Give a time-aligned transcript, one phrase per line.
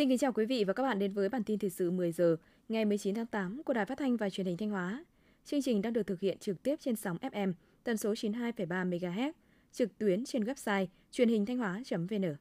[0.00, 2.12] Xin kính chào quý vị và các bạn đến với bản tin thời sự 10
[2.12, 2.36] giờ
[2.68, 5.04] ngày 19 tháng 8 của Đài Phát thanh và Truyền hình Thanh Hóa.
[5.44, 7.52] Chương trình đang được thực hiện trực tiếp trên sóng FM
[7.84, 9.32] tần số 92,3 MHz,
[9.72, 12.34] trực tuyến trên website truyền hình thanh hóa.vn.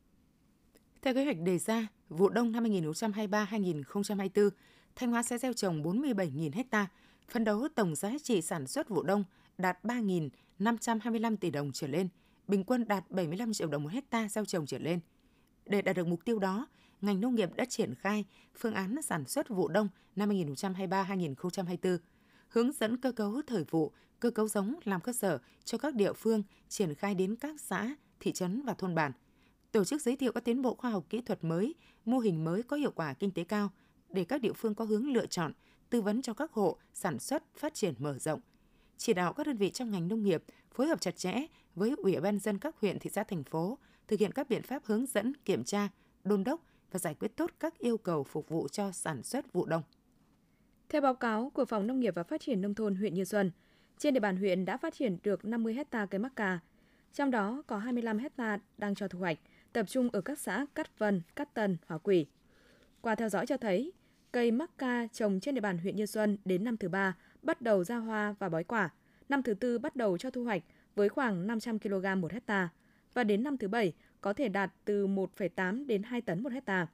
[1.02, 4.50] Theo kế hoạch đề ra, vụ đông năm 2023-2024,
[4.96, 6.88] Thanh Hóa sẽ gieo trồng 47.000 ha,
[7.30, 9.24] phấn đấu tổng giá trị sản xuất vụ đông
[9.58, 12.08] đạt 3.525 tỷ đồng trở lên,
[12.48, 15.00] bình quân đạt 75 triệu đồng một hecta gieo trồng trở lên.
[15.66, 16.68] Để đạt được mục tiêu đó,
[17.02, 18.26] ngành nông nghiệp đã triển khai
[18.58, 21.98] phương án sản xuất vụ đông năm 2023-2024,
[22.48, 26.14] hướng dẫn cơ cấu thời vụ, cơ cấu giống làm cơ sở cho các địa
[26.14, 29.12] phương triển khai đến các xã, thị trấn và thôn bản.
[29.72, 32.64] Tổ chức giới thiệu các tiến bộ khoa học kỹ thuật mới, mô hình mới
[32.64, 33.70] có hiệu quả kinh tế cao
[34.09, 35.52] để các địa phương có hướng lựa chọn,
[35.90, 38.40] tư vấn cho các hộ sản xuất phát triển mở rộng.
[38.98, 41.34] Chỉ đạo các đơn vị trong ngành nông nghiệp phối hợp chặt chẽ
[41.76, 44.85] với Ủy ban dân các huyện, thị xã, thành phố thực hiện các biện pháp
[44.85, 45.90] hướng dẫn, kiểm tra,
[46.24, 49.65] đôn đốc và giải quyết tốt các yêu cầu phục vụ cho sản xuất vụ
[49.65, 49.84] đông.
[50.90, 53.52] Theo báo cáo của Phòng Nông nghiệp và Phát triển Nông thôn huyện Như Xuân,
[53.98, 56.60] trên địa bàn huyện đã phát triển được 50 hecta cây mắc ca,
[57.13, 59.37] trong đó có 25 hecta đang cho thu hoạch,
[59.74, 62.26] tập trung ở các xã Cát Vân, Cát Tân, Hòa Quỷ.
[63.02, 63.91] Qua theo dõi cho thấy,
[64.31, 67.62] cây mắc ca trồng trên địa bàn huyện Như Xuân đến năm thứ ba bắt
[67.62, 68.90] đầu ra hoa và bói quả,
[69.30, 70.63] năm thứ tư bắt đầu cho thu hoạch
[70.96, 72.69] với khoảng 500 kg một hecta
[73.13, 76.88] và đến năm thứ bảy có thể đạt từ 1,8 đến 2 tấn một hecta.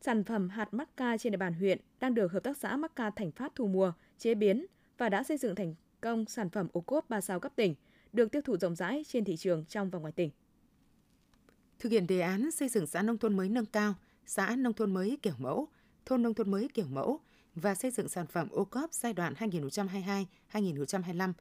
[0.00, 2.96] Sản phẩm hạt mắc ca trên địa bàn huyện đang được Hợp tác xã Mắc
[2.96, 4.66] ca Thành Phát thu mua, chế biến
[4.98, 7.74] và đã xây dựng thành công sản phẩm ô cốp 3 sao cấp tỉnh,
[8.12, 10.30] được tiêu thụ rộng rãi trên thị trường trong và ngoài tỉnh.
[11.78, 13.94] Thực hiện đề án xây dựng xã nông thôn mới nâng cao,
[14.26, 15.68] xã nông thôn mới kiểu mẫu,
[16.06, 17.20] thôn nông thôn mới kiểu mẫu
[17.54, 19.34] và xây dựng sản phẩm ô cóp giai đoạn
[20.52, 21.32] 2022-2025,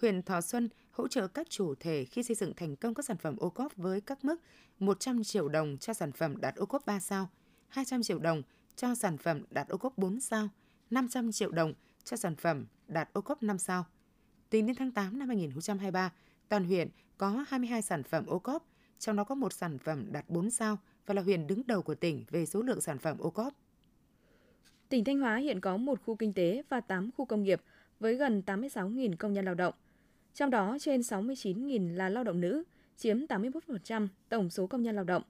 [0.00, 3.16] huyện Thọ Xuân hỗ trợ các chủ thể khi xây dựng thành công các sản
[3.16, 4.36] phẩm ô cóp với các mức
[4.78, 7.28] 100 triệu đồng cho sản phẩm đạt ô cóp 3 sao,
[7.68, 8.42] 200 triệu đồng
[8.76, 10.48] cho sản phẩm đạt ô cốp 4 sao,
[10.90, 13.84] 500 triệu đồng cho sản phẩm đạt ô cốp 5 sao.
[14.50, 16.12] Tính đến tháng 8 năm 2023,
[16.48, 16.88] toàn huyện
[17.18, 18.66] có 22 sản phẩm ô cốp,
[18.98, 21.94] trong đó có một sản phẩm đạt 4 sao và là huyện đứng đầu của
[21.94, 23.54] tỉnh về số lượng sản phẩm ô cốp.
[24.90, 27.60] Tỉnh Thanh Hóa hiện có một khu kinh tế và 8 khu công nghiệp
[28.00, 29.74] với gần 86.000 công nhân lao động.
[30.34, 32.62] Trong đó trên 69.000 là lao động nữ,
[32.96, 35.22] chiếm 81% tổng số công nhân lao động.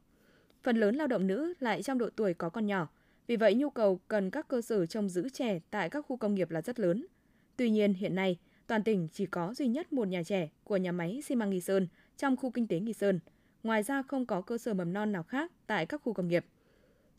[0.62, 2.88] Phần lớn lao động nữ lại trong độ tuổi có con nhỏ,
[3.26, 6.34] vì vậy nhu cầu cần các cơ sở trông giữ trẻ tại các khu công
[6.34, 7.06] nghiệp là rất lớn.
[7.56, 10.92] Tuy nhiên hiện nay, toàn tỉnh chỉ có duy nhất một nhà trẻ của nhà
[10.92, 13.21] máy xi măng Nghi Sơn trong khu kinh tế Nghi Sơn.
[13.62, 16.44] Ngoài ra không có cơ sở mầm non nào khác tại các khu công nghiệp.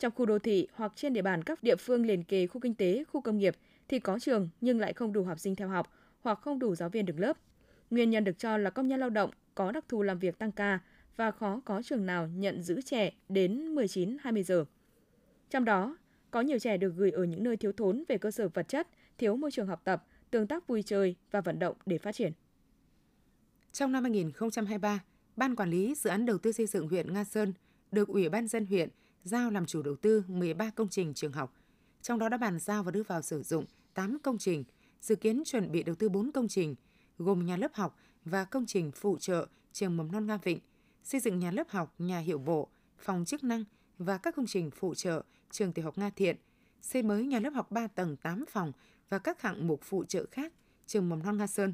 [0.02, 2.76] Trong khu đô thị hoặc trên địa bàn các địa phương liền kề khu kinh
[2.76, 3.56] tế, khu công nghiệp
[3.88, 6.90] thì có trường nhưng lại không đủ học sinh theo học hoặc không đủ giáo
[6.90, 7.38] viên đứng lớp.
[7.90, 10.52] Nguyên nhân được cho là công nhân lao động có đặc thù làm việc tăng
[10.52, 10.80] ca
[11.18, 14.66] và khó có trường nào nhận giữ trẻ đến 19-20 giờ.
[15.50, 15.98] Trong đó,
[16.32, 18.88] có nhiều trẻ được gửi ở những nơi thiếu thốn về cơ sở vật chất,
[19.18, 22.32] thiếu môi trường học tập, tương tác vui chơi và vận động để phát triển.
[23.72, 25.04] Trong năm 2023,
[25.36, 27.54] Ban Quản lý Dự án Đầu tư xây dựng huyện Nga Sơn
[27.92, 28.90] được Ủy ban dân huyện
[29.24, 31.54] giao làm chủ đầu tư 13 công trình trường học,
[32.02, 34.64] trong đó đã bàn giao và đưa vào sử dụng 8 công trình,
[35.02, 36.76] dự kiến chuẩn bị đầu tư 4 công trình,
[37.18, 37.96] gồm nhà lớp học
[38.26, 40.60] và công trình phụ trợ trường mầm non Nga Vịnh,
[41.04, 43.64] xây dựng nhà lớp học, nhà hiệu bộ, phòng chức năng
[43.98, 46.36] và các công trình phụ trợ trường tiểu học Nga Thiện,
[46.82, 48.72] xây mới nhà lớp học 3 tầng 8 phòng
[49.10, 50.54] và các hạng mục phụ trợ khác
[50.88, 51.74] trường mầm non Nga Sơn,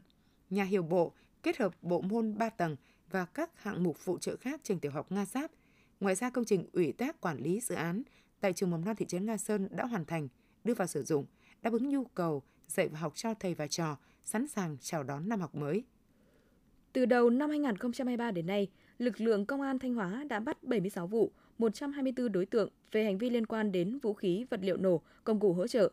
[0.50, 1.13] nhà hiệu bộ
[1.44, 2.75] kết hợp bộ môn 3 tầng
[3.12, 5.52] và các hạng mục phụ trợ khác trường tiểu học Nga Giáp.
[6.00, 8.03] Ngoài ra công trình ủy tác quản lý dự án
[8.41, 10.28] tại trường mầm non thị trấn Nga Sơn đã hoàn thành,
[10.63, 11.25] đưa vào sử dụng,
[11.62, 15.30] đáp ứng nhu cầu dạy và học cho thầy và trò, sẵn sàng chào đón
[15.30, 15.84] năm học mới.
[16.94, 21.07] Từ đầu năm 2023 đến nay, lực lượng công an Thanh Hóa đã bắt 76
[21.07, 25.02] vụ, 124 đối tượng về hành vi liên quan đến vũ khí, vật liệu nổ,
[25.24, 25.91] công cụ hỗ trợ.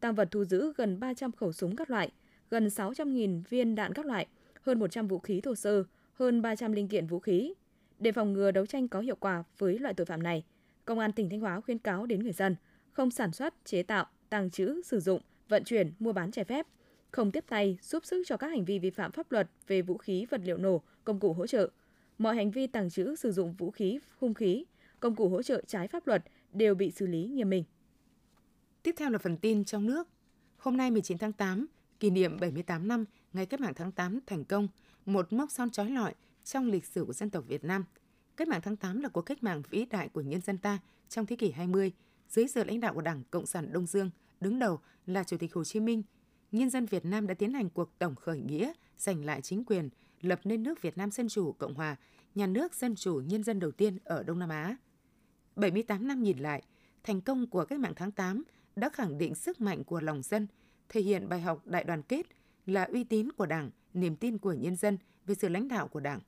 [0.00, 2.12] Tăng vật thu giữ gần 300 khẩu súng các loại,
[2.50, 4.26] gần 600.000 viên đạn các loại,
[4.62, 7.54] hơn 100 vũ khí thô sơ, hơn 300 linh kiện vũ khí.
[7.98, 10.44] Để phòng ngừa đấu tranh có hiệu quả với loại tội phạm này,
[10.84, 12.56] Công an tỉnh Thanh Hóa khuyên cáo đến người dân
[12.92, 16.66] không sản xuất, chế tạo, tàng trữ, sử dụng, vận chuyển, mua bán trái phép,
[17.10, 19.96] không tiếp tay giúp sức cho các hành vi vi phạm pháp luật về vũ
[19.96, 21.70] khí, vật liệu nổ, công cụ hỗ trợ.
[22.18, 24.64] Mọi hành vi tàng trữ sử dụng vũ khí, hung khí,
[25.00, 26.22] công cụ hỗ trợ trái pháp luật
[26.52, 27.64] đều bị xử lý nghiêm minh.
[28.82, 30.08] Tiếp theo là phần tin trong nước.
[30.56, 31.66] Hôm nay 19 tháng 8,
[32.00, 34.68] kỷ niệm 78 năm ngày cách mạng tháng 8 thành công,
[35.06, 36.14] một mốc son trói lọi
[36.46, 37.84] trong lịch sử của dân tộc Việt Nam.
[38.36, 40.78] Cách mạng tháng 8 là cuộc cách mạng vĩ đại của nhân dân ta
[41.08, 41.92] trong thế kỷ 20,
[42.28, 44.10] dưới sự lãnh đạo của Đảng Cộng sản Đông Dương,
[44.40, 46.02] đứng đầu là Chủ tịch Hồ Chí Minh–
[46.52, 49.88] nhân dân Việt Nam đã tiến hành cuộc tổng khởi nghĩa, giành lại chính quyền,
[50.20, 51.96] lập nên nước Việt Nam Dân Chủ Cộng Hòa,
[52.34, 54.76] nhà nước dân chủ nhân dân đầu tiên ở Đông Nam Á.
[55.56, 56.62] 78 năm nhìn lại,
[57.04, 58.42] thành công của cách mạng tháng 8
[58.76, 60.46] đã khẳng định sức mạnh của lòng dân,
[60.88, 62.26] thể hiện bài học đại đoàn kết
[62.66, 66.00] là uy tín của Đảng, niềm tin của nhân dân về sự lãnh đạo của
[66.00, 66.20] Đảng.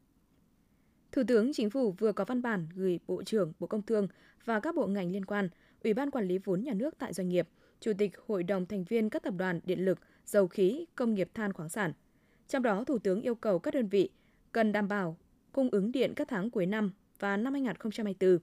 [1.12, 4.08] Thủ tướng Chính phủ vừa có văn bản gửi Bộ trưởng Bộ Công Thương
[4.44, 5.48] và các bộ ngành liên quan,
[5.84, 7.48] Ủy ban Quản lý vốn nhà nước tại doanh nghiệp,
[7.80, 11.30] Chủ tịch Hội đồng thành viên các tập đoàn điện lực, dầu khí, công nghiệp
[11.34, 11.92] than khoáng sản.
[12.48, 14.10] Trong đó, Thủ tướng yêu cầu các đơn vị
[14.52, 15.16] cần đảm bảo
[15.52, 18.38] cung ứng điện các tháng cuối năm và năm 2024.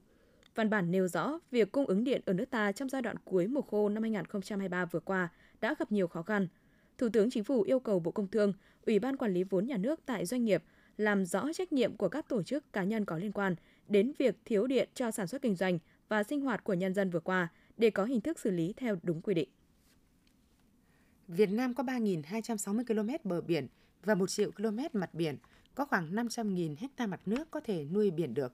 [0.56, 3.47] Văn bản nêu rõ việc cung ứng điện ở nước ta trong giai đoạn cuối
[3.47, 5.29] mùa khô năm 2023 vừa qua
[5.62, 6.47] đã gặp nhiều khó khăn.
[6.97, 8.53] Thủ tướng Chính phủ yêu cầu Bộ Công Thương,
[8.85, 10.63] Ủy ban Quản lý vốn nhà nước tại doanh nghiệp
[10.97, 13.56] làm rõ trách nhiệm của các tổ chức cá nhân có liên quan
[13.88, 17.09] đến việc thiếu điện cho sản xuất kinh doanh và sinh hoạt của nhân dân
[17.09, 17.47] vừa qua
[17.77, 19.50] để có hình thức xử lý theo đúng quy định.
[21.27, 23.68] Việt Nam có 3.260 km bờ biển
[24.03, 25.38] và 1 triệu km mặt biển,
[25.75, 28.53] có khoảng 500.000 hecta mặt nước có thể nuôi biển được.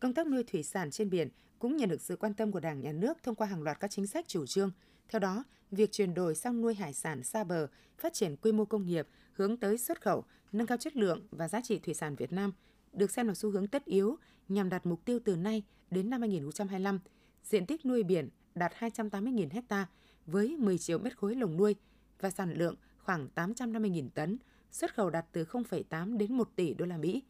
[0.00, 1.28] Công tác nuôi thủy sản trên biển
[1.58, 3.90] cũng nhận được sự quan tâm của Đảng, Nhà nước thông qua hàng loạt các
[3.90, 4.70] chính sách chủ trương.
[5.08, 7.66] Theo đó, việc chuyển đổi sang nuôi hải sản xa bờ,
[7.98, 11.48] phát triển quy mô công nghiệp, hướng tới xuất khẩu, nâng cao chất lượng và
[11.48, 12.52] giá trị thủy sản Việt Nam
[12.92, 14.16] được xem là xu hướng tất yếu
[14.48, 16.98] nhằm đạt mục tiêu từ nay đến năm 2025,
[17.44, 19.86] diện tích nuôi biển đạt 280.000 ha
[20.26, 21.74] với 10 triệu mét khối lồng nuôi
[22.20, 24.38] và sản lượng khoảng 850.000 tấn,
[24.70, 27.22] xuất khẩu đạt từ 0,8 đến 1 tỷ đô la Mỹ.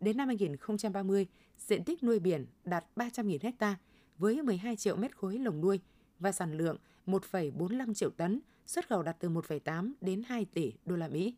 [0.00, 1.26] Đến năm 2030,
[1.58, 3.76] diện tích nuôi biển đạt 300.000 ha
[4.18, 5.80] với 12 triệu mét khối lồng nuôi
[6.18, 6.76] và sản lượng
[7.06, 11.34] 1,45 triệu tấn, xuất khẩu đạt từ 1,8 đến 2 tỷ đô la Mỹ.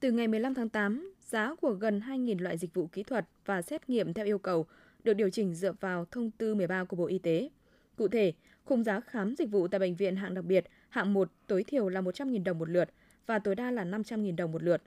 [0.00, 3.62] Từ ngày 15 tháng 8, giá của gần 2.000 loại dịch vụ kỹ thuật và
[3.62, 4.66] xét nghiệm theo yêu cầu
[5.04, 7.50] được điều chỉnh dựa vào thông tư 13 của Bộ Y tế.
[7.96, 8.32] Cụ thể,
[8.64, 11.88] khung giá khám dịch vụ tại bệnh viện hạng đặc biệt, hạng 1 tối thiểu
[11.88, 12.88] là 100.000 đồng một lượt
[13.26, 14.82] và tối đa là 500.000 đồng một lượt.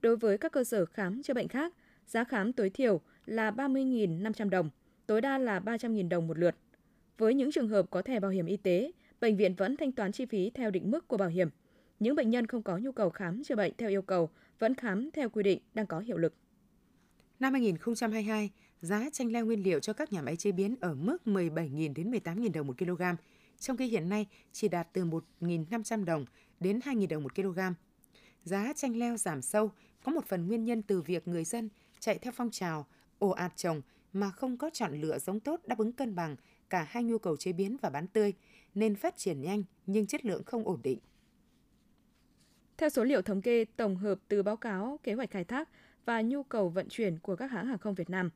[0.00, 1.74] Đối với các cơ sở khám chữa bệnh khác,
[2.06, 4.70] giá khám tối thiểu là 30.500 đồng,
[5.06, 6.54] tối đa là 300.000 đồng một lượt.
[7.18, 10.12] Với những trường hợp có thẻ bảo hiểm y tế, bệnh viện vẫn thanh toán
[10.12, 11.48] chi phí theo định mức của bảo hiểm.
[12.02, 15.10] Những bệnh nhân không có nhu cầu khám chữa bệnh theo yêu cầu vẫn khám
[15.10, 16.34] theo quy định đang có hiệu lực.
[17.40, 18.50] Năm 2022,
[18.80, 22.10] giá chanh leo nguyên liệu cho các nhà máy chế biến ở mức 17.000 đến
[22.10, 23.02] 18.000 đồng một kg,
[23.58, 25.04] trong khi hiện nay chỉ đạt từ
[25.40, 26.24] 1.500 đồng
[26.60, 27.58] đến 2.000 đồng một kg.
[28.44, 29.70] Giá chanh leo giảm sâu
[30.04, 31.68] có một phần nguyên nhân từ việc người dân
[32.00, 32.86] chạy theo phong trào
[33.18, 33.82] ồ ạt trồng
[34.12, 36.36] mà không có chọn lựa giống tốt đáp ứng cân bằng
[36.70, 38.32] cả hai nhu cầu chế biến và bán tươi,
[38.74, 40.98] nên phát triển nhanh nhưng chất lượng không ổn định.
[42.82, 45.68] Theo số liệu thống kê tổng hợp từ báo cáo kế hoạch khai thác
[46.04, 48.30] và nhu cầu vận chuyển của các hãng hàng không Việt Nam,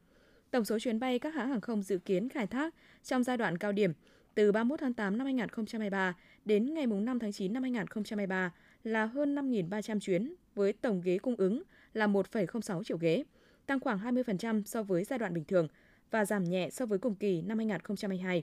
[0.50, 3.58] tổng số chuyến bay các hãng hàng không dự kiến khai thác trong giai đoạn
[3.58, 3.93] cao điểm
[4.34, 8.52] từ 31 tháng 8 năm 2023 đến ngày 5 tháng 9 năm 2023
[8.84, 11.62] là hơn 5.300 chuyến với tổng ghế cung ứng
[11.94, 13.25] là 1,06 triệu ghế,
[13.66, 15.69] tăng khoảng 20% so với giai đoạn bình thường
[16.10, 18.43] và giảm nhẹ so với cùng kỳ năm 2022.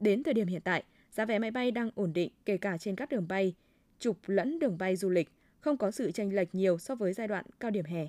[0.00, 2.96] Đến thời điểm hiện tại, giá vé máy bay đang ổn định kể cả trên
[2.96, 3.54] các đường bay
[4.02, 5.28] trục lẫn đường bay du lịch,
[5.60, 8.08] không có sự chênh lệch nhiều so với giai đoạn cao điểm hè.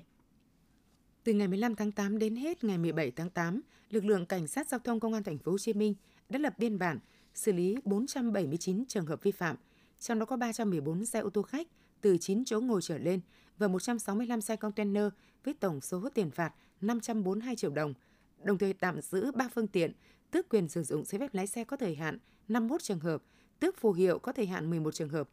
[1.24, 3.60] Từ ngày 15 tháng 8 đến hết ngày 17 tháng 8,
[3.90, 5.94] lực lượng cảnh sát giao thông công an thành phố Hồ Chí Minh
[6.28, 6.98] đã lập biên bản
[7.34, 9.56] xử lý 479 trường hợp vi phạm,
[10.00, 11.68] trong đó có 314 xe ô tô khách
[12.00, 13.20] từ 9 chỗ ngồi trở lên
[13.58, 15.04] và 165 xe container
[15.44, 17.94] với tổng số tiền phạt 542 triệu đồng,
[18.42, 19.92] đồng thời tạm giữ 3 phương tiện,
[20.30, 23.22] tước quyền sử dụng giấy phép lái xe có thời hạn 51 trường hợp,
[23.60, 25.28] tước phù hiệu có thời hạn 11 trường hợp.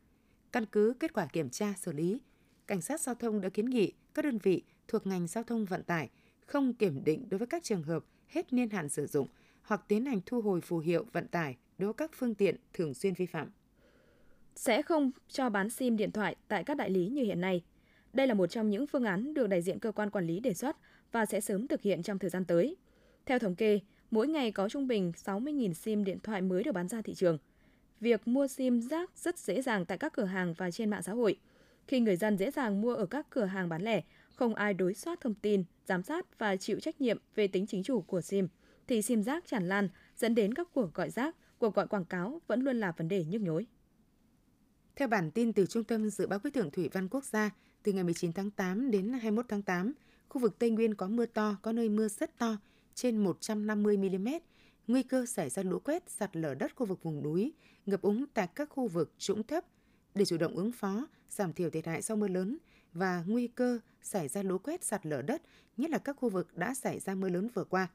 [0.51, 2.21] Căn cứ kết quả kiểm tra xử lý,
[2.67, 5.83] cảnh sát giao thông đã kiến nghị các đơn vị thuộc ngành giao thông vận
[5.83, 6.09] tải
[6.45, 9.27] không kiểm định đối với các trường hợp hết niên hạn sử dụng
[9.61, 12.93] hoặc tiến hành thu hồi phù hiệu vận tải đối với các phương tiện thường
[12.93, 13.49] xuyên vi phạm.
[14.55, 17.63] Sẽ không cho bán SIM điện thoại tại các đại lý như hiện nay.
[18.13, 20.53] Đây là một trong những phương án được đại diện cơ quan quản lý đề
[20.53, 20.77] xuất
[21.11, 22.75] và sẽ sớm thực hiện trong thời gian tới.
[23.25, 23.79] Theo thống kê,
[24.11, 27.37] mỗi ngày có trung bình 60.000 SIM điện thoại mới được bán ra thị trường.
[28.01, 31.11] Việc mua SIM rác rất dễ dàng tại các cửa hàng và trên mạng xã
[31.11, 31.39] hội.
[31.87, 34.01] Khi người dân dễ dàng mua ở các cửa hàng bán lẻ,
[34.35, 37.83] không ai đối soát thông tin, giám sát và chịu trách nhiệm về tính chính
[37.83, 38.47] chủ của SIM,
[38.87, 42.41] thì SIM rác tràn lan dẫn đến các cuộc gọi rác, cuộc gọi quảng cáo
[42.47, 43.65] vẫn luôn là vấn đề nhức nhối.
[44.95, 47.49] Theo bản tin từ Trung tâm Dự báo Khí tượng Thủy văn Quốc gia,
[47.83, 49.93] từ ngày 19 tháng 8 đến 21 tháng 8,
[50.29, 52.57] khu vực Tây Nguyên có mưa to, có nơi mưa rất to,
[52.95, 54.27] trên 150 mm,
[54.91, 57.53] nguy cơ xảy ra lũ quét, sạt lở đất khu vực vùng núi,
[57.85, 59.65] ngập úng tại các khu vực trũng thấp.
[60.15, 62.57] Để chủ động ứng phó, giảm thiểu thiệt hại sau mưa lớn
[62.93, 65.41] và nguy cơ xảy ra lũ quét, sạt lở đất,
[65.77, 67.87] nhất là các khu vực đã xảy ra mưa lớn vừa qua,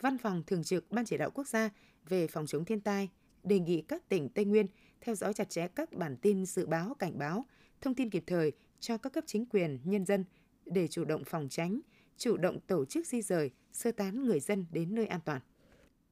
[0.00, 1.70] Văn phòng Thường trực Ban Chỉ đạo Quốc gia
[2.08, 3.10] về phòng chống thiên tai
[3.42, 4.66] đề nghị các tỉnh Tây Nguyên
[5.00, 7.44] theo dõi chặt chẽ các bản tin dự báo, cảnh báo,
[7.80, 10.24] thông tin kịp thời cho các cấp chính quyền, nhân dân
[10.66, 11.80] để chủ động phòng tránh,
[12.16, 15.40] chủ động tổ chức di rời, sơ tán người dân đến nơi an toàn.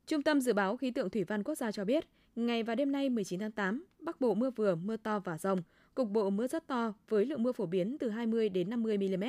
[0.06, 2.04] Trung tâm Dự báo Khí tượng Thủy văn Quốc gia cho biết,
[2.36, 5.62] ngày và đêm nay 19 tháng 8, Bắc Bộ mưa vừa, mưa to và rông,
[5.94, 9.24] cục bộ mưa rất to với lượng mưa phổ biến từ 20 đến 50 mm,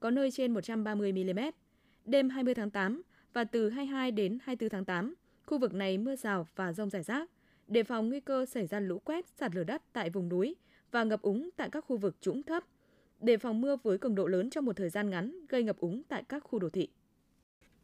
[0.00, 1.38] có nơi trên 130 mm.
[2.04, 3.02] Đêm 20 tháng 8
[3.32, 5.14] và từ 22 đến 24 tháng 8,
[5.46, 7.30] khu vực này mưa rào và rông rải rác,
[7.68, 10.56] đề phòng nguy cơ xảy ra lũ quét, sạt lở đất tại vùng núi
[10.90, 12.64] và ngập úng tại các khu vực trũng thấp,
[13.20, 16.02] đề phòng mưa với cường độ lớn trong một thời gian ngắn gây ngập úng
[16.08, 16.88] tại các khu đô thị.